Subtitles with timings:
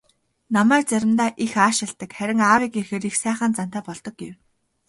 [0.55, 4.35] "Намайг заримдаа их аашилдаг, харин аавыг ирэхээр их сайхан зантай болдог" гэв.